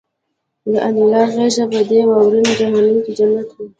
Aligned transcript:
د 0.71 0.73
انیلا 0.87 1.21
غېږه 1.33 1.65
په 1.71 1.79
دې 1.89 1.99
واورین 2.09 2.47
جهنم 2.59 2.97
کې 3.03 3.11
جنت 3.17 3.49
وه 3.53 3.65